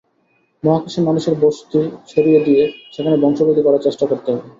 [0.63, 1.79] মহাকাশে মানুষের বসতি
[2.07, 2.63] ছড়িয়ে দিয়ে
[2.93, 4.43] সেখানে বংশবৃদ্ধি করার চেষ্টা করতে হবে।